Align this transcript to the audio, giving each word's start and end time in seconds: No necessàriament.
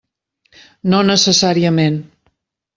No 0.95 1.03
necessàriament. 1.11 2.03